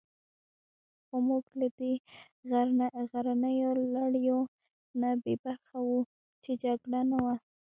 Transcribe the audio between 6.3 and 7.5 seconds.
چې جګړه نه وه.